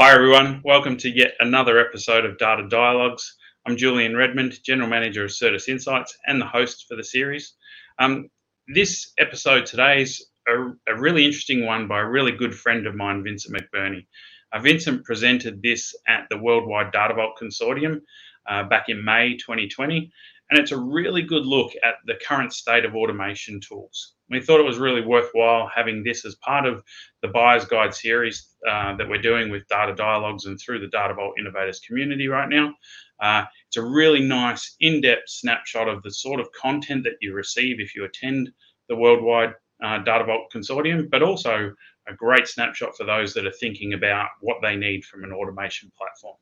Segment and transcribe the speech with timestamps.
[0.00, 0.62] Hi, everyone.
[0.64, 3.36] Welcome to yet another episode of Data Dialogues.
[3.66, 7.52] I'm Julien Redmond, General Manager of Certus Insights and the host for the series.
[7.98, 8.30] Um,
[8.66, 12.94] this episode today is a, a, really interesting one by a really good friend of
[12.94, 14.06] mine, Vincent McBurney.
[14.54, 18.00] Uh, Vincent presented this at the Worldwide Data Vault Consortium
[18.48, 20.10] uh, back in May 2020,
[20.50, 24.14] and it's a really good look at the current state of automation tools.
[24.30, 26.82] We thought it was really worthwhile having this as part of
[27.20, 31.14] the Buyer's Guide series uh, that we're doing with Data Dialogues and through the Data
[31.14, 32.72] Vault Innovators community right now.
[33.20, 37.34] Uh, it's a really nice, in depth snapshot of the sort of content that you
[37.34, 38.50] receive if you attend
[38.88, 41.72] the Worldwide uh, Data Vault Consortium, but also
[42.08, 45.90] a great snapshot for those that are thinking about what they need from an automation
[45.96, 46.36] platform.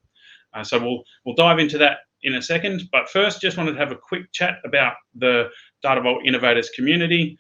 [0.55, 2.83] Uh, so we'll we'll dive into that in a second.
[2.91, 5.51] But first, just wanted to have a quick chat about the
[5.83, 7.39] Data Vault Innovators community.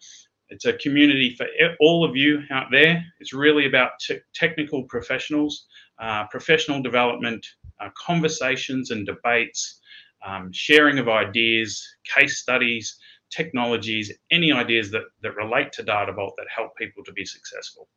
[0.50, 1.46] It's a community for
[1.80, 3.04] all of you out there.
[3.20, 3.92] It's really about
[4.34, 5.66] technical professionals,
[6.00, 7.46] uh, professional development,
[7.80, 9.80] uh, conversations and debates,
[10.26, 12.98] um, sharing of ideas, case studies,
[13.30, 17.88] technologies, any ideas that, that relate to Data Vault that help people to be successful.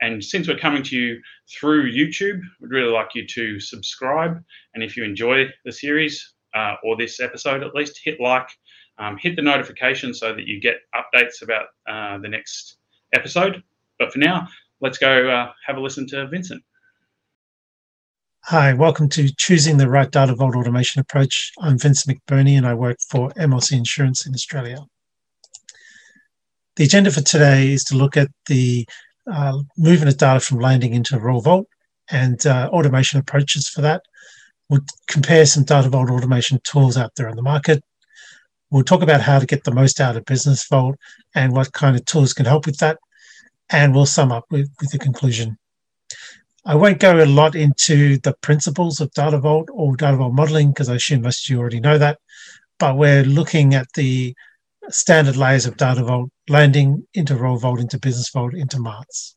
[0.00, 4.42] And since we're coming to you through YouTube, we'd really like you to subscribe.
[4.74, 8.48] And if you enjoy the series uh, or this episode at least, hit like,
[8.98, 12.76] um, hit the notification so that you get updates about uh, the next
[13.12, 13.62] episode.
[13.98, 14.48] But for now,
[14.80, 16.62] let's go uh, have a listen to Vincent.
[18.46, 21.52] Hi, welcome to Choosing the Right Data Vault Automation Approach.
[21.60, 24.78] I'm Vincent McBurney and I work for MLC Insurance in Australia.
[26.74, 28.84] The agenda for today is to look at the
[29.32, 31.68] uh, movement of data from landing into Raw Vault
[32.10, 34.02] and uh, automation approaches for that.
[34.68, 37.84] We'll compare some Data Vault automation tools out there on the market.
[38.72, 40.96] We'll talk about how to get the most out of Business Vault
[41.34, 42.98] and what kind of tools can help with that.
[43.68, 45.58] And we'll sum up with, with the conclusion.
[46.64, 50.68] I won't go a lot into the principles of Data Vault or Data Vault modeling
[50.68, 52.18] because I assume most of you already know that.
[52.78, 54.34] But we're looking at the
[54.88, 59.36] standard layers of Data Vault, landing into Raw Vault, into Business Vault, into Marts.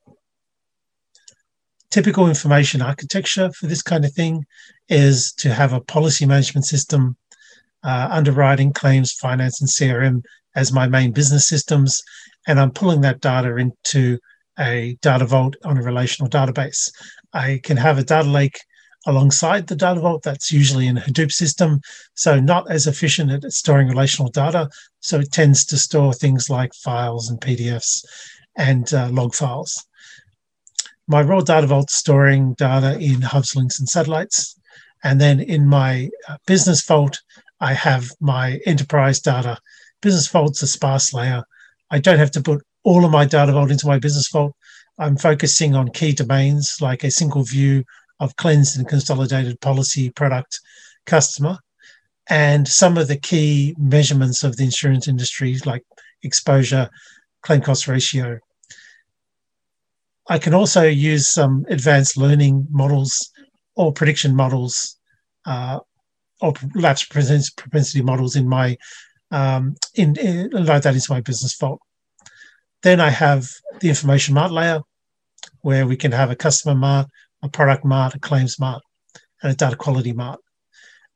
[1.89, 4.45] Typical information architecture for this kind of thing
[4.87, 7.17] is to have a policy management system,
[7.85, 10.23] uh, underwriting, claims, finance, and CRM
[10.55, 12.01] as my main business systems.
[12.47, 14.17] And I'm pulling that data into
[14.59, 16.91] a data vault on a relational database.
[17.33, 18.59] I can have a data lake
[19.05, 20.23] alongside the data vault.
[20.23, 21.81] That's usually in a Hadoop system,
[22.15, 24.69] so not as efficient at storing relational data.
[24.99, 28.03] So it tends to store things like files and PDFs
[28.57, 29.85] and uh, log files.
[31.07, 34.59] My raw data vault storing data in hubs, links, and satellites.
[35.03, 37.21] And then in my uh, business vault,
[37.59, 39.57] I have my enterprise data.
[40.01, 41.43] Business vault's a sparse layer.
[41.89, 44.53] I don't have to put all of my data vault into my business vault.
[44.97, 47.83] I'm focusing on key domains like a single view
[48.19, 50.59] of cleansed and consolidated policy product
[51.05, 51.57] customer
[52.29, 55.83] and some of the key measurements of the insurance industry like
[56.23, 56.89] exposure
[57.43, 58.39] claim cost ratio
[60.29, 63.31] i can also use some advanced learning models
[63.75, 64.97] or prediction models
[65.45, 65.79] uh,
[66.41, 68.77] or lapse propensity models in my
[69.31, 71.79] um, in, in load that into my business vault
[72.83, 73.47] then i have
[73.79, 74.81] the information mart layer
[75.61, 77.07] where we can have a customer mart
[77.45, 78.83] a product mart, a claims mart,
[79.41, 80.39] and a data quality mart.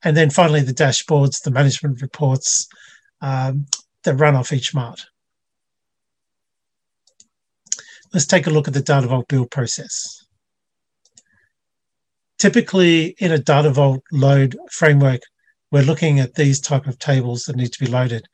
[0.03, 2.67] And then finally, the dashboards, the management reports
[3.21, 3.65] um,
[4.03, 5.05] that run off each mart.
[8.13, 10.25] Let's take a look at the Data Vault build process.
[12.39, 15.19] Typically, in a Data Vault load framework,
[15.71, 18.25] we're looking at these type of tables that need to be loaded.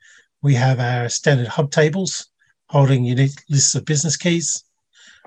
[0.42, 2.28] We have our standard hub tables
[2.68, 4.62] holding unique lists of business keys.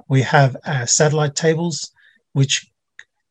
[0.07, 1.91] We have our satellite tables
[2.31, 2.66] which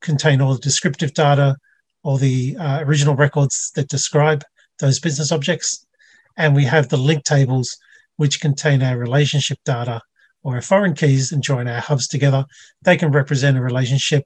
[0.02, 1.56] contain all the descriptive data,
[2.02, 4.44] all the uh, original records that describe
[4.80, 5.86] those business objects.
[6.36, 7.74] And we have the link tables,
[8.16, 10.02] which contain our relationship data
[10.42, 12.44] or our foreign keys and join our hubs together.
[12.82, 14.24] They can represent a relationship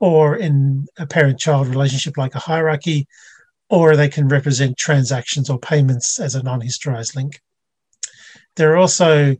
[0.00, 3.06] or in a parent child relationship like a hierarchy,
[3.68, 7.40] or they can represent transactions or payments as a non historized link.
[8.56, 9.36] There are also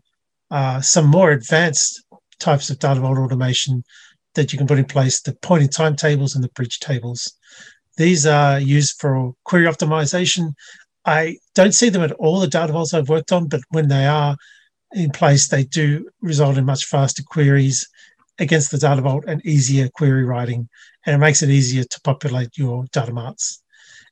[0.51, 2.03] uh, some more advanced
[2.39, 3.85] types of data vault automation
[4.35, 7.33] that you can put in place the point in time tables and the bridge tables.
[7.97, 10.55] These are used for query optimization.
[11.05, 14.07] I don't see them at all the data vaults I've worked on, but when they
[14.07, 14.37] are
[14.93, 17.87] in place, they do result in much faster queries
[18.39, 20.69] against the data vault and easier query writing,
[21.07, 23.63] and it makes it easier to populate your data marts.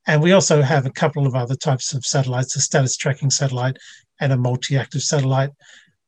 [0.06, 3.78] And we also have a couple of other types of satellites, a status tracking satellite
[4.20, 5.50] and a multi-active satellite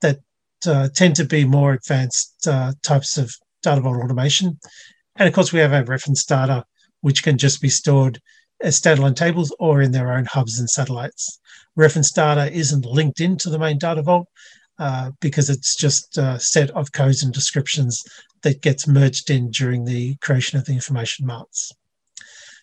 [0.00, 0.18] that
[0.66, 3.32] uh, tend to be more advanced uh, types of
[3.62, 4.58] data vault automation.
[5.16, 6.64] And of course, we have our reference data,
[7.02, 8.20] which can just be stored
[8.60, 11.40] as standalone tables or in their own hubs and satellites.
[11.76, 14.26] Reference data isn't linked into the main data vault
[14.78, 18.04] uh, because it's just a set of codes and descriptions
[18.42, 21.72] that gets merged in during the creation of the information marts.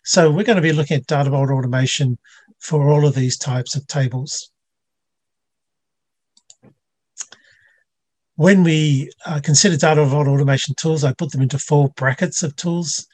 [0.03, 2.17] So we're going to be looking at data vault automation
[2.59, 4.51] for all of these types of tables.
[8.35, 12.55] When we uh, consider data vault automation tools, I put them into four brackets of
[12.55, 13.05] tools.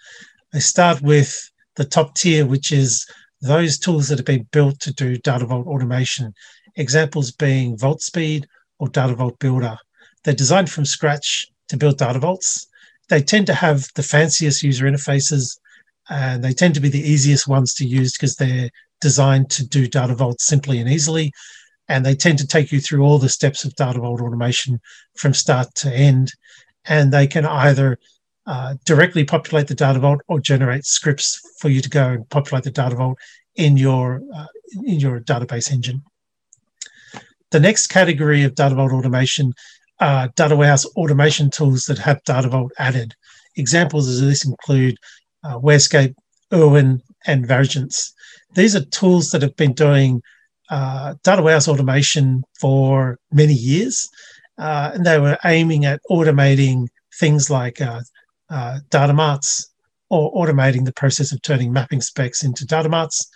[0.53, 3.05] I start with the top tier, which is
[3.41, 6.33] those tools that have been built to do data vault automation.
[6.75, 8.45] Examples being VaultSpeed
[8.79, 9.77] or Data Vault Builder.
[10.23, 12.67] They're designed from scratch to build data vaults.
[13.09, 15.57] They tend to have the fanciest user interfaces
[16.09, 18.69] and they tend to be the easiest ones to use because they're
[19.01, 21.31] designed to do data vaults simply and easily.
[21.89, 24.79] And they tend to take you through all the steps of data vault automation
[25.15, 26.31] from start to end.
[26.85, 27.97] And they can either
[28.45, 32.63] uh, directly populate the data vault or generate scripts for you to go and populate
[32.63, 33.17] the data vault
[33.55, 34.47] in your uh,
[34.85, 36.01] in your database engine.
[37.51, 39.53] The next category of data vault automation
[39.99, 43.13] are data warehouse automation tools that have data vault added.
[43.55, 44.97] Examples of this include
[45.43, 46.13] uh, WhereScape,
[46.53, 48.13] erwin, and Varigence.
[48.53, 50.21] These are tools that have been doing
[50.69, 54.07] uh, data warehouse automation for many years,
[54.57, 56.87] uh, and they were aiming at automating
[57.19, 58.01] things like uh,
[58.49, 59.71] uh, data marts
[60.09, 63.27] or automating the process of turning mapping specs into data marts.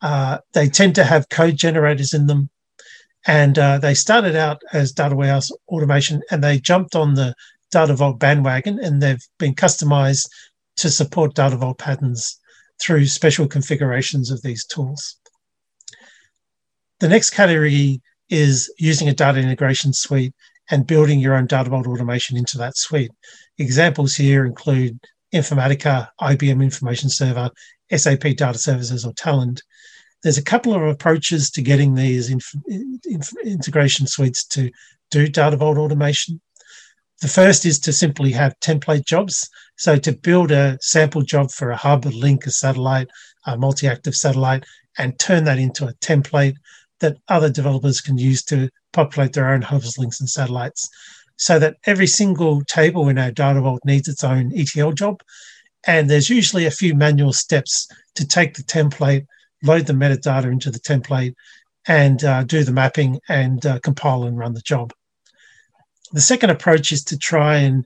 [0.00, 2.48] Uh, they tend to have code generators in them.
[3.26, 7.34] And uh, they started out as data warehouse automation and they jumped on the
[7.70, 10.28] Data Vault bandwagon and they've been customized
[10.76, 12.38] to support Data Vault patterns
[12.80, 15.16] through special configurations of these tools.
[17.00, 20.34] The next category is using a data integration suite
[20.70, 23.10] and building your own data vault automation into that suite.
[23.58, 24.98] Examples here include
[25.34, 27.50] Informatica, IBM Information Server,
[27.94, 29.62] SAP Data Services, or Talend.
[30.22, 32.54] There's a couple of approaches to getting these inf-
[33.04, 34.70] inf- integration suites to
[35.10, 36.40] do data vault automation.
[37.20, 39.48] The first is to simply have template jobs.
[39.76, 43.08] So to build a sample job for a hub, a link, a satellite,
[43.46, 44.64] a multi-active satellite,
[44.98, 46.54] and turn that into a template
[47.00, 50.88] that other developers can use to populate their own hubs, links, and satellites
[51.38, 55.22] so that every single table in our data vault needs its own ETL job.
[55.86, 59.24] And there's usually a few manual steps to take the template,
[59.62, 61.34] load the metadata into the template,
[61.86, 64.92] and uh, do the mapping and uh, compile and run the job.
[66.12, 67.84] The second approach is to try and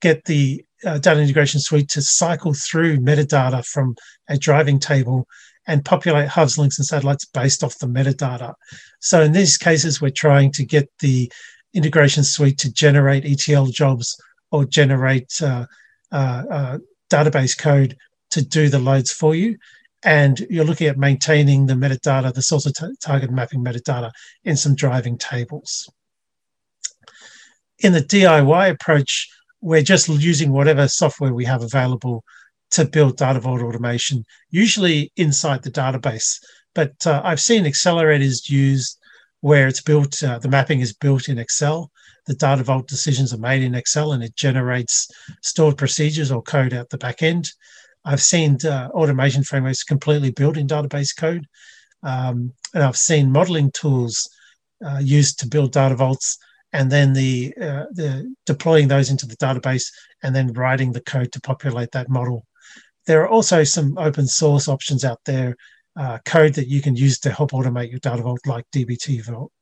[0.00, 3.94] get the uh, data integration suite to cycle through metadata from
[4.28, 5.26] a driving table
[5.66, 8.54] and populate hubs, links, and satellites based off the metadata.
[9.00, 11.30] So in these cases, we're trying to get the
[11.74, 14.20] integration suite to generate ETL jobs
[14.50, 15.66] or generate uh,
[16.10, 16.78] uh, uh,
[17.10, 17.96] database code
[18.30, 19.58] to do the loads for you.
[20.02, 24.10] And you're looking at maintaining the metadata, the source of t- target mapping metadata
[24.44, 25.90] in some driving tables.
[27.80, 29.28] In the DIY approach,
[29.60, 32.24] we're just using whatever software we have available
[32.70, 36.38] to build data vault automation, usually inside the database.
[36.74, 38.98] But uh, I've seen accelerators used
[39.40, 41.90] where it's built, uh, the mapping is built in Excel.
[42.26, 45.10] The data vault decisions are made in Excel and it generates
[45.42, 47.50] stored procedures or code out the back end.
[48.04, 51.46] I've seen uh, automation frameworks completely built in database code.
[52.02, 54.28] Um, and I've seen modeling tools
[54.84, 56.38] uh, used to build data vaults
[56.72, 59.92] and then the, uh, the deploying those into the database
[60.22, 62.46] and then writing the code to populate that model.
[63.06, 65.56] There are also some open source options out there
[65.96, 69.52] uh, code that you can use to help automate your data vault like DBT Vault.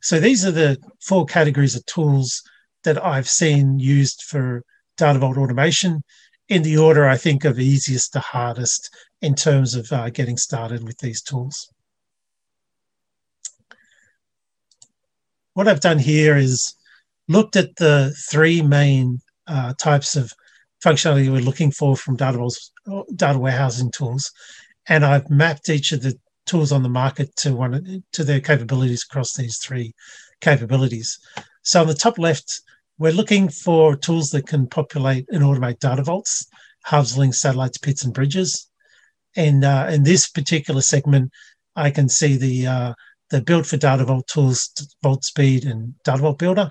[0.00, 2.42] So these are the four categories of tools
[2.84, 4.62] that I've seen used for
[4.96, 6.02] data vault automation
[6.52, 10.84] in the order I think of easiest to hardest in terms of uh, getting started
[10.84, 11.72] with these tools.
[15.54, 16.74] What I've done here is
[17.26, 20.30] looked at the three main uh, types of
[20.84, 22.50] functionality we're looking for from data,
[23.14, 24.30] data warehousing tools.
[24.88, 29.06] And I've mapped each of the tools on the market to one to their capabilities
[29.08, 29.94] across these three
[30.40, 31.18] capabilities.
[31.62, 32.60] So on the top left,
[33.02, 36.46] we're looking for tools that can populate and automate data vaults,
[36.84, 38.70] hubs, links, satellites, pits, and bridges.
[39.34, 41.32] And uh, in this particular segment,
[41.74, 42.94] I can see the uh,
[43.30, 44.70] the build for data vault tools,
[45.04, 46.70] VaultSpeed, and Data Vault Builder,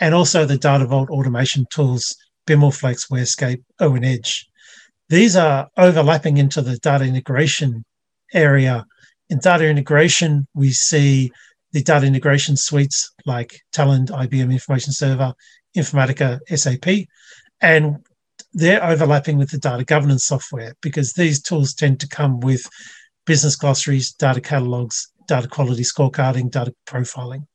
[0.00, 2.16] and also the data vault automation tools
[2.48, 4.48] BimlFlex, WhereScape, erwin Edge.
[5.10, 7.84] These are overlapping into the data integration
[8.34, 8.84] area.
[9.30, 11.30] In data integration, we see
[11.76, 15.34] the data integration suites like Talend, IBM Information Server,
[15.76, 17.06] Informatica, SAP.
[17.60, 17.98] And
[18.54, 22.66] they're overlapping with the data governance software because these tools tend to come with
[23.26, 27.46] business glossaries, data catalogs, data quality scorecarding, data profiling.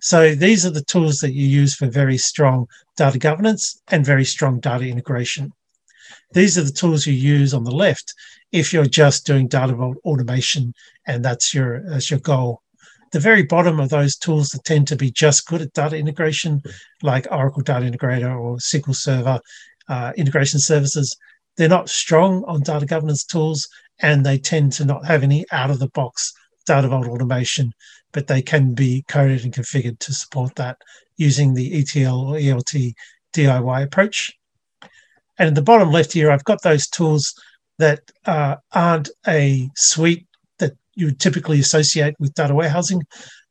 [0.00, 4.24] So these are the tools that you use for very strong data governance and very
[4.24, 5.52] strong data integration.
[6.32, 8.14] These are the tools you use on the left
[8.50, 10.72] if you're just doing data vault automation
[11.06, 12.62] and that's your that's your goal.
[13.10, 16.62] The very bottom of those tools that tend to be just good at data integration,
[17.02, 19.40] like Oracle Data Integrator or SQL Server
[19.88, 21.16] uh, integration services,
[21.56, 23.68] they're not strong on data governance tools
[24.00, 26.32] and they tend to not have any out of the box
[26.66, 27.72] data vault automation,
[28.12, 30.76] but they can be coded and configured to support that
[31.16, 32.94] using the ETL or ELT
[33.34, 34.32] DIY approach.
[35.38, 37.34] And in the bottom left here, I've got those tools
[37.78, 40.27] that uh, aren't a suite
[40.98, 43.02] you typically associate with data warehousing,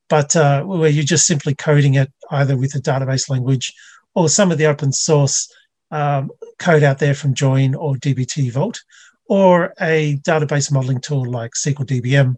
[0.09, 3.73] but uh, where you're just simply coding it either with a database language
[4.15, 5.51] or some of the open source
[5.91, 8.81] um, code out there from Join or DBT Vault,
[9.29, 12.35] or a database modeling tool like SqlDBM.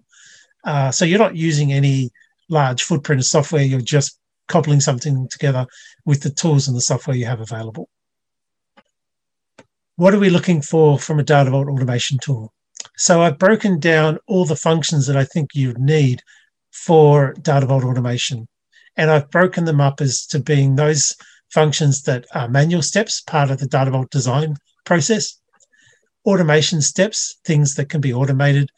[0.64, 2.12] Uh, so you're not using any
[2.50, 5.66] large footprint of software, you're just cobbling something together
[6.06, 7.90] with the tools and the software you have available.
[9.96, 12.54] What are we looking for from a data vault automation tool?
[13.00, 16.22] So I've broken down all the functions that I think you'd need
[16.72, 18.46] for data vault automation.
[18.98, 21.16] And I've broken them up as to being those
[21.50, 25.40] functions that are manual steps, part of the data vault design process,
[26.26, 28.70] automation steps, things that can be automated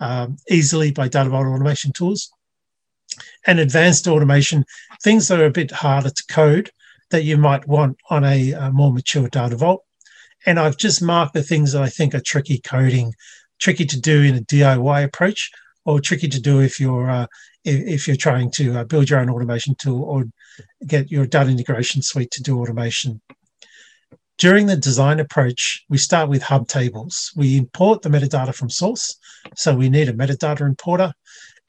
[0.00, 2.32] um, easily by data vault automation tools,
[3.46, 4.64] and advanced automation,
[5.04, 6.68] things that are a bit harder to code
[7.10, 9.84] that you might want on a, a more mature data vault.
[10.46, 13.12] And I've just marked the things that I think are tricky coding,
[13.58, 15.50] tricky to do in a DIY approach,
[15.84, 17.26] or tricky to do if you're uh,
[17.64, 20.24] if, you're trying to uh, build your own automation tool or
[20.86, 23.20] get your data integration suite to do automation.
[24.38, 27.32] During the design approach, we start with hub tables.
[27.36, 29.16] We import the metadata from source.
[29.56, 31.12] So we need a metadata importer.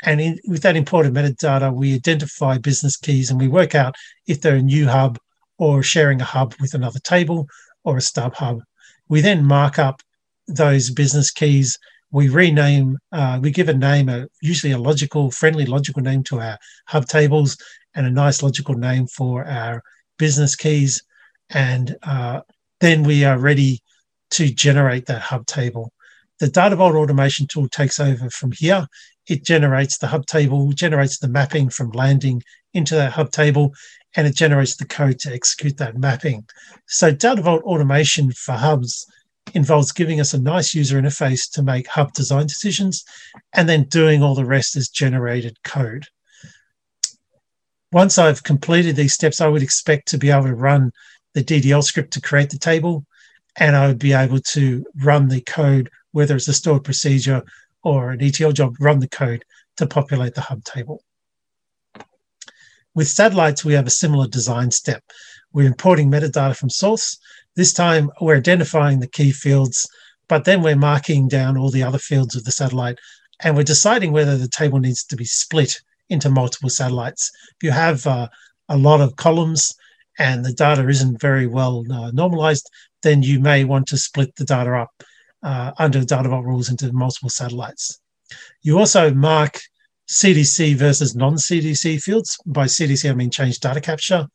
[0.03, 3.96] And in, with that imported metadata, we identify business keys and we work out
[4.27, 5.17] if they're a new hub
[5.58, 7.48] or sharing a hub with another table
[7.84, 8.62] or a stub hub.
[9.08, 10.01] We then mark up
[10.49, 11.77] those business keys.
[12.11, 16.39] We rename, uh, we give a name, a, usually a logical, friendly, logical name to
[16.39, 17.57] our hub tables
[17.93, 19.81] and a nice logical name for our
[20.17, 21.03] business keys.
[21.49, 22.41] And uh,
[22.79, 23.81] then we are ready
[24.31, 25.91] to generate that hub table.
[26.39, 28.87] The Data Vault automation tool takes over from here.
[29.27, 32.41] It generates the hub table, generates the mapping from landing
[32.73, 33.73] into that hub table,
[34.15, 36.45] and it generates the code to execute that mapping.
[36.87, 39.05] So Data Vault automation for hubs
[39.55, 43.03] involves giving us a nice user interface to make hub design decisions
[43.53, 46.05] and then doing all the rest as generated code.
[47.91, 50.91] Once I've completed these steps, I would expect to be able to run
[51.33, 53.05] the DDL script to create the table,
[53.57, 57.43] and I would be able to run the code, whether it's a stored procedure
[57.83, 59.43] or an ETL job, run the code
[59.77, 61.03] to populate the hub table.
[62.96, 65.03] With satellites, we have a similar design step.
[65.53, 67.17] We're importing metadata from source.
[67.55, 69.88] This time, we're identifying the key fields,
[70.27, 72.98] but then we're marking down all the other fields of the satellite,
[73.41, 75.79] and we're deciding whether the table needs to be split
[76.10, 77.31] into multiple satellites.
[77.58, 78.27] If you have uh,
[78.69, 79.75] a lot of columns,
[80.17, 82.69] and the data isn't very well uh, normalized,
[83.03, 84.91] then you may want to split the data up
[85.43, 88.01] uh, under data vault rules into multiple satellites.
[88.62, 89.62] You also mark
[90.09, 92.37] CDC versus non-CDC fields.
[92.45, 94.27] By CDC, I mean change data capture.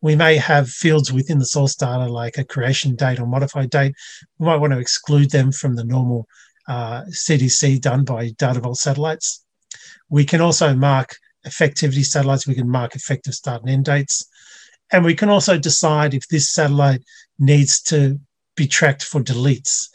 [0.00, 3.94] We may have fields within the source data like a creation date or modified date.
[4.38, 6.26] We might want to exclude them from the normal
[6.66, 9.44] uh, CDC done by data vault satellites.
[10.08, 11.16] We can also mark
[11.46, 12.46] effectivity satellites.
[12.46, 14.26] We can mark effective start and end dates.
[14.90, 17.02] And we can also decide if this satellite
[17.38, 18.18] needs to
[18.56, 19.88] be tracked for deletes.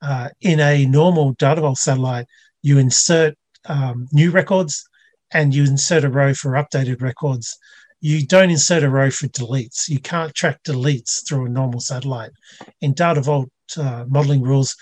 [0.00, 2.26] Uh, in a normal data vault satellite,
[2.62, 3.36] you insert
[3.66, 4.84] um, new records
[5.32, 7.56] and you insert a row for updated records.
[8.00, 9.88] You don't insert a row for deletes.
[9.88, 12.32] You can't track deletes through a normal satellite.
[12.80, 14.76] In data vault uh, modeling rules,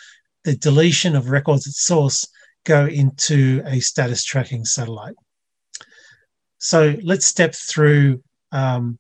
[0.44, 2.26] the deletion of records at source
[2.64, 5.14] go into a status tracking satellite.
[6.58, 8.22] So let's step through
[8.52, 8.98] um,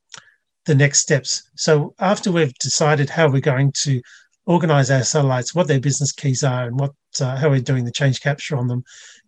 [0.66, 1.42] the next steps.
[1.56, 4.00] So after we've decided how we're going to
[4.46, 7.92] organize our satellites, what their business keys are, and what uh, how we're doing the
[7.92, 8.82] change capture on them,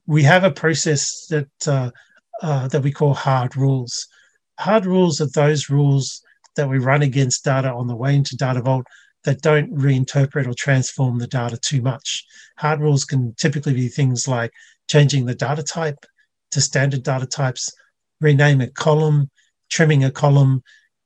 [0.06, 1.90] we have a process that uh,
[2.42, 4.06] uh, that we call hard rules.
[4.58, 6.22] Hard rules are those rules
[6.56, 8.86] that we run against data on the way into Data Vault
[9.24, 12.24] that don't reinterpret or transform the data too much.
[12.58, 14.50] Hard rules can typically be things like
[14.88, 16.04] changing the data type
[16.50, 17.72] to standard data types,
[18.20, 19.30] rename a column,
[19.70, 20.62] trimming a column,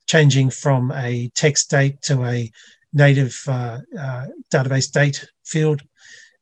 [0.07, 2.51] changing from a text date to a
[2.93, 5.83] native uh, uh, database date field.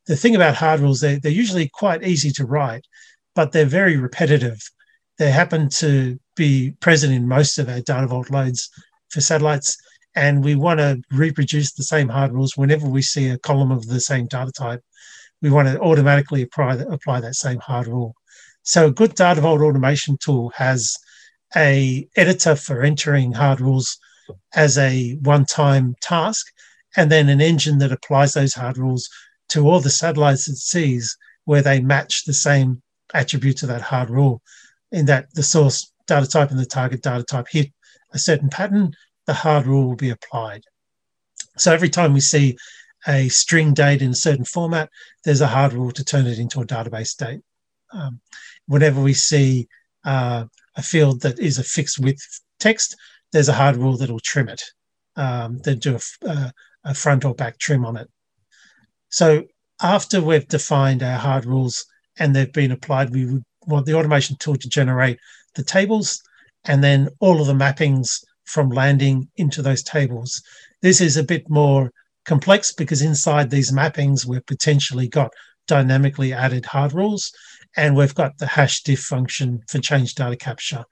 [0.07, 2.85] The thing about hard rules, they, they're usually quite easy to write,
[3.33, 4.59] but they're very repetitive.
[5.17, 8.69] They happen to be present in most of our data vault loads
[9.09, 9.77] for satellites,
[10.15, 13.87] and we want to reproduce the same hard rules whenever we see a column of
[13.87, 14.81] the same data type.
[15.41, 18.15] We want to automatically apply, apply that same hard rule.
[18.63, 20.95] So a good data vault automation tool has
[21.55, 23.97] a editor for entering hard rules
[24.53, 26.47] as a one-time task,
[26.97, 29.09] and then an engine that applies those hard rules
[29.55, 32.81] to all the satellites it sees where they match the same
[33.13, 34.41] attributes of that hard rule
[34.91, 37.71] in that the source data type and the target data type hit
[38.11, 38.93] a certain pattern,
[39.27, 40.61] the hard rule will be applied.
[41.57, 42.57] So every time we see
[43.07, 44.89] a string date in a certain format,
[45.23, 47.41] there's a hard rule to turn it into a database date.
[47.93, 48.19] Um,
[48.67, 49.69] whenever we see
[50.03, 50.45] uh,
[50.75, 52.97] a field that is a fixed width text,
[53.31, 54.63] there's a hard rule that will trim it,
[55.15, 56.49] um, then do a, uh,
[56.83, 58.09] a front or back trim on it.
[59.15, 59.45] So
[59.81, 61.85] after we've defined our hard rules
[62.19, 65.19] and they've been applied, we would want the automation tool to generate
[65.53, 66.21] the tables
[66.65, 68.09] and then all of the mappings
[68.43, 70.43] from landing into those tables.
[70.81, 71.91] This is a bit more
[72.25, 75.31] complex because inside these mappings, we've potentially got
[75.65, 77.31] dynamically added hard rules
[77.77, 80.83] and we've got the hash diff function for change data capture.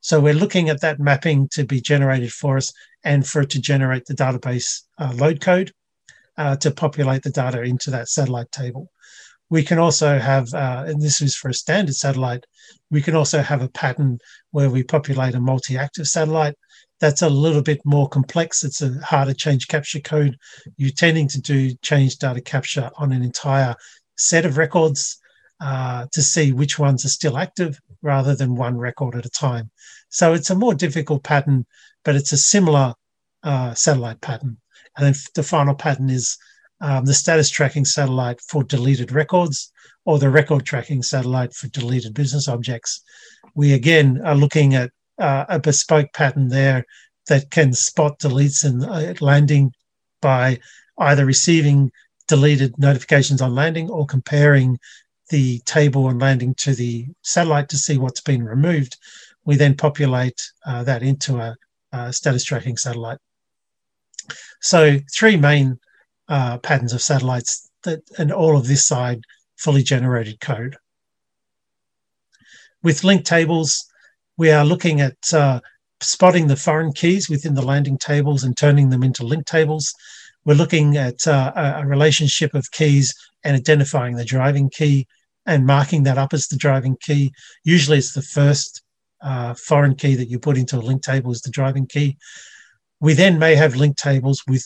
[0.00, 2.72] So we're looking at that mapping to be generated for us
[3.04, 5.70] and for it to generate the database uh, load code
[6.38, 8.88] uh, to populate the data into that satellite table.
[9.50, 12.44] We can also have, uh, and this is for a standard satellite,
[12.90, 14.18] we can also have a pattern
[14.50, 16.54] where we populate a multi-active satellite.
[17.00, 18.64] That's a little bit more complex.
[18.64, 20.36] It's a harder change capture code.
[20.76, 23.74] You're tending to do change data capture on an entire
[24.16, 25.18] set of records
[25.60, 29.70] uh, to see which ones are still active rather than one record at a time.
[30.08, 31.66] So it's a more difficult pattern,
[32.04, 32.94] but it's a similar
[33.42, 34.58] uh, satellite pattern.
[34.96, 36.36] And then the final pattern is
[36.80, 39.72] um, the status tracking satellite for deleted records
[40.04, 43.02] or the record tracking satellite for deleted business objects.
[43.54, 46.84] We again are looking at uh, a bespoke pattern there
[47.28, 49.72] that can spot deletes and uh, landing
[50.20, 50.58] by
[50.98, 51.90] either receiving
[52.26, 54.78] deleted notifications on landing or comparing
[55.30, 58.96] the table on landing to the satellite to see what's been removed.
[59.44, 61.56] We then populate uh, that into a,
[61.92, 63.18] a, status tracking satellite.
[64.60, 65.78] So three main
[66.28, 69.22] uh, patterns of satellites that, and all of this side
[69.56, 70.76] fully generated code.
[72.82, 73.84] With link tables,
[74.36, 75.60] we are looking at uh,
[76.00, 79.92] spotting the foreign keys within the landing tables and turning them into link tables.
[80.44, 85.06] We're looking at uh, a relationship of keys and identifying the driving key
[85.46, 87.32] and marking that up as the driving key.
[87.64, 88.82] Usually it's the first
[89.20, 92.16] uh, foreign key that you put into a link table is the driving key.
[93.00, 94.64] We then may have link tables with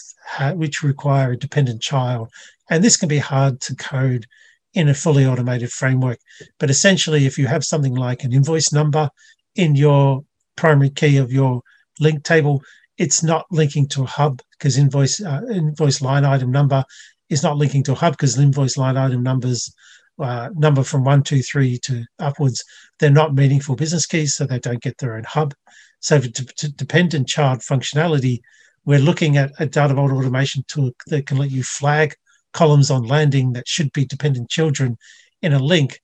[0.54, 2.30] which require a dependent child,
[2.70, 4.26] and this can be hard to code
[4.74, 6.18] in a fully automated framework.
[6.58, 9.10] But essentially, if you have something like an invoice number
[9.54, 10.24] in your
[10.56, 11.60] primary key of your
[12.00, 12.62] link table,
[12.96, 16.84] it's not linking to a hub because invoice uh, invoice line item number
[17.28, 19.74] is not linking to a hub because invoice line item numbers
[20.22, 22.64] uh, number from one, two, three to upwards,
[22.98, 25.54] they're not meaningful business keys, so they don't get their own hub.
[26.00, 28.40] So for dependent child functionality,
[28.84, 32.14] we're looking at a data vault automation tool that can let you flag
[32.52, 34.98] columns on landing that should be dependent children
[35.40, 36.00] in a link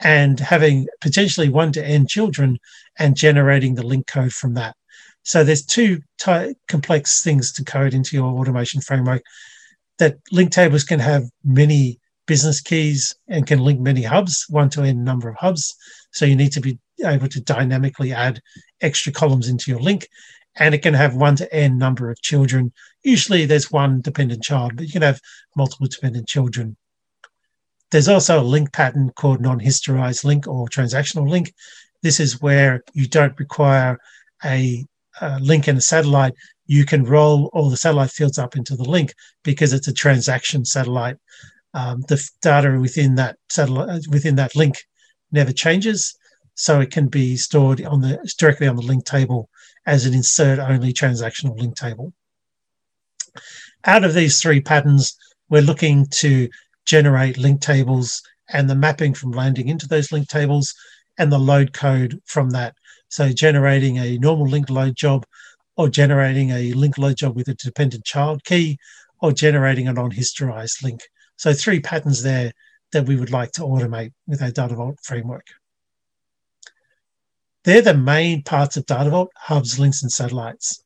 [0.00, 2.58] and having potentially one to n children
[2.98, 4.74] and generating the link code from that.
[5.22, 9.22] So there's two ty- complex things to code into your automation framework
[9.98, 12.00] that link tables can have many
[12.32, 15.76] business keys and can link many hubs, one to n number of hubs.
[16.12, 18.40] So you need to be able to dynamically add
[18.80, 20.08] extra columns into your link.
[20.56, 22.72] And it can have one to n number of children.
[23.02, 25.20] Usually there's one dependent child, but you can have
[25.54, 26.78] multiple dependent children.
[27.90, 31.52] There's also a link pattern called non-historized link or transactional link.
[32.00, 33.98] This is where you don't require
[34.42, 34.86] a,
[35.20, 36.32] a link in a satellite.
[36.64, 40.64] You can roll all the satellite fields up into the link because it's a transaction
[40.64, 41.18] satellite
[41.74, 44.76] um, the data within that satellite uh, within that link
[45.30, 46.14] never changes,
[46.54, 49.48] so it can be stored on the directly on the link table
[49.86, 52.12] as an insert only transactional link table.
[53.84, 55.16] Out of these three patterns,
[55.48, 56.48] we're looking to
[56.84, 60.74] generate link tables and the mapping from landing into those link tables
[61.18, 62.74] and the load code from that.
[63.08, 65.24] So generating a normal link load job
[65.76, 68.78] or generating a link load job with a dependent child key
[69.20, 71.00] or generating a non-historized link.
[71.42, 72.52] So three patterns there
[72.92, 75.48] that we would like to automate with our Data Vault framework.
[77.64, 80.84] They're the main parts of Data Vault, hubs, links, and satellites.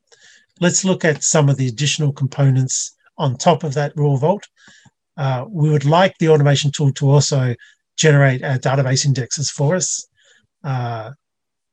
[0.58, 4.48] Let's look at some of the additional components on top of that raw vault.
[5.18, 7.54] Uh, we would like the automation tool to also
[7.98, 10.08] generate our database indexes for us.
[10.64, 11.10] Uh,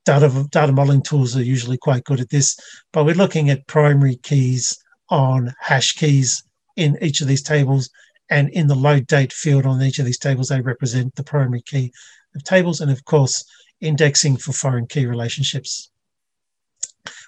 [0.04, 2.60] data, data modeling tools are usually quite good at this,
[2.92, 6.44] but we're looking at primary keys on hash keys
[6.76, 7.90] in each of these tables.
[8.34, 11.62] And in the load date field on each of these tables, they represent the primary
[11.62, 11.94] key
[12.34, 12.82] of tables.
[12.82, 13.46] And of course,
[13.80, 15.92] indexing for foreign key relationships.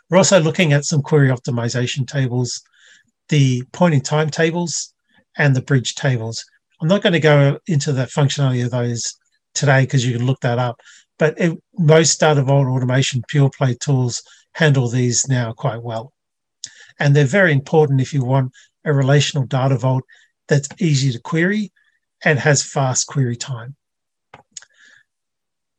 [0.10, 2.60] We're also looking at some query optimization tables,
[3.30, 4.96] the point in time tables,
[5.38, 6.44] and the bridge tables.
[6.82, 9.04] I'm not going to go into the functionality of those
[9.54, 10.82] today because you can look that up.
[11.20, 16.14] But it, most Data Vault automation pure play tools handle these now quite well.
[17.00, 18.54] And they're very important if you want
[18.86, 20.04] a relational data vault
[20.48, 21.72] that's easy to query
[22.24, 23.76] and has fast query time.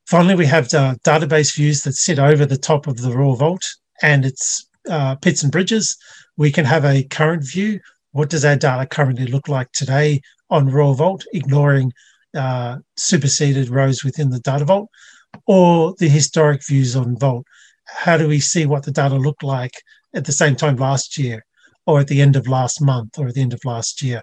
[0.06, 3.64] Finally, we have the database views that sit over the top of the raw vault
[4.02, 5.96] and its uh, pits and bridges.
[6.36, 7.80] We can have a current view.
[8.12, 11.92] What does our data currently look like today on raw vault, ignoring
[12.36, 14.88] uh, superseded rows within the data vault,
[15.46, 17.44] or the historic views on vault?
[17.86, 19.72] How do we see what the data looked like
[20.14, 21.44] at the same time last year,
[21.86, 24.22] or at the end of last month, or at the end of last year?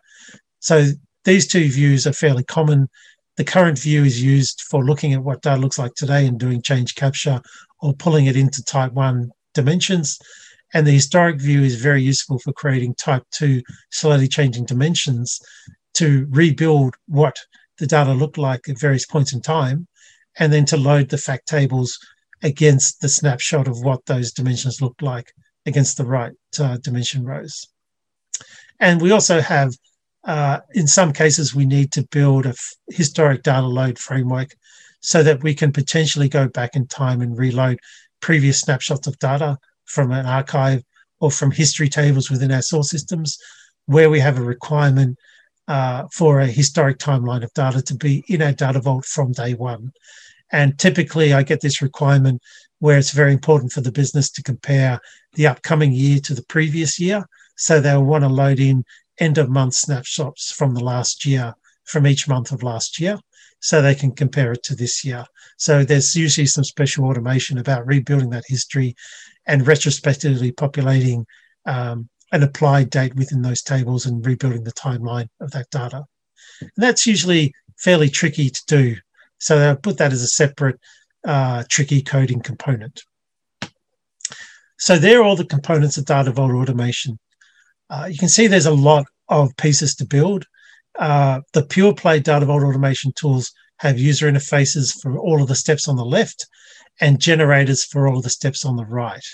[0.59, 0.87] So
[1.25, 2.89] these two views are fairly common
[3.35, 6.61] the current view is used for looking at what data looks like today and doing
[6.61, 7.41] change capture
[7.79, 10.19] or pulling it into type 1 dimensions.
[10.73, 15.39] And the historic view is very useful for creating type 2 slowly changing dimensions
[15.95, 17.37] to rebuild what
[17.79, 19.87] the data looked like at various points in time
[20.37, 21.97] and then to load the fact tables
[22.41, 25.31] against the snapshot of what those dimensions looked like
[25.65, 27.67] against the right uh, dimension rows.
[28.79, 29.73] And we also have
[30.25, 32.53] uh, in some cases, we need to build a
[32.87, 34.55] historic data load framework
[35.01, 37.77] so that we can potentially go back in time and reload
[38.21, 40.81] previous snapshots of data from an archive
[41.19, 43.37] or from history tables within our source systems
[43.85, 45.17] where we have a requirement
[45.67, 49.53] uh, for a historic timeline of data to be in our data vault from day
[49.53, 49.91] one.
[50.53, 52.41] And typically, I get this requirement
[52.83, 54.99] where it's very important for the business to compare
[55.35, 57.23] the upcoming year to the previous year.
[57.55, 58.83] So they'll want to load in
[59.19, 61.53] end of month snapshots from the last year,
[61.85, 63.17] from each month of last year,
[63.61, 65.23] so they can compare it to this year.
[65.55, 68.95] So there's usually some special automation about rebuilding that history
[69.47, 71.25] and retrospectively populating
[71.65, 76.03] um, an applied date within those tables and rebuilding the timeline of that data.
[76.59, 78.97] And that's usually fairly tricky to do.
[79.37, 80.81] So they'll put that as a separate
[81.25, 83.01] uh, tricky coding component.
[84.77, 87.17] So there are all the components of Data Vault automation.
[87.89, 90.45] Uh, you can see there's a lot of pieces to build.
[90.97, 95.55] Uh, the pure play data vault automation tools have user interfaces for all of the
[95.55, 96.47] steps on the left
[97.01, 99.25] and generators for all of the steps on the right.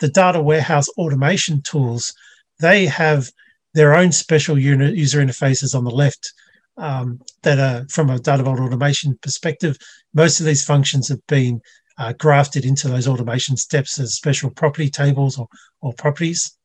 [0.00, 2.12] The data warehouse automation tools,
[2.60, 3.30] they have
[3.72, 6.32] their own special user interfaces on the left
[6.76, 9.76] um, that are from a data vault automation perspective.
[10.12, 11.60] Most of these functions have been
[11.98, 15.46] uh, grafted into those automation steps as special property tables or,
[15.80, 16.56] or properties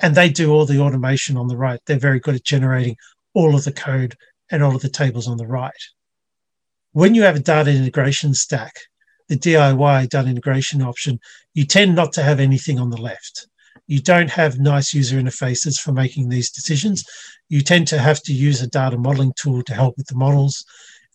[0.00, 1.80] and they do all the automation on the right.
[1.86, 2.96] They're very good at generating
[3.34, 4.16] all of the code
[4.50, 5.72] and all of the tables on the right.
[6.92, 8.72] When you have a data integration stack,
[9.28, 11.18] the DIY data integration option,
[11.52, 13.48] you tend not to have anything on the left.
[13.86, 17.04] You don't have nice user interfaces for making these decisions.
[17.48, 20.64] You tend to have to use a data modeling tool to help with the models,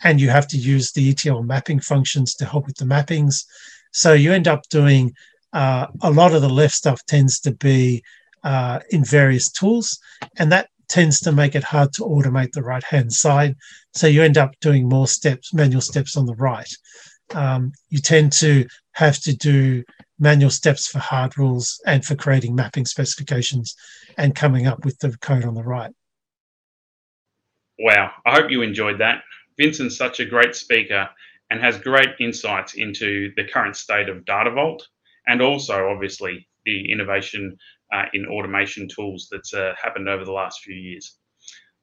[0.03, 3.45] and you have to use the ETL mapping functions to help with the mappings.
[3.91, 5.13] So you end up doing
[5.53, 8.03] uh, a lot of the left stuff tends to be
[8.43, 9.99] uh, in various tools,
[10.37, 13.55] and that tends to make it hard to automate the right hand side.
[13.93, 16.69] So you end up doing more steps, manual steps on the right.
[17.33, 19.83] Um, you tend to have to do
[20.21, 23.75] manual steps for hard rules and for creating mapping specifications
[24.17, 25.91] and coming up with the code on the right.
[27.79, 29.23] Wow, I hope you enjoyed that.
[29.57, 31.09] Vincent's such a great speaker
[31.49, 34.87] and has great insights into the current state of Data Vault
[35.27, 37.57] and also, obviously, the innovation
[37.91, 41.17] uh, in automation tools that's uh, happened over the last few years.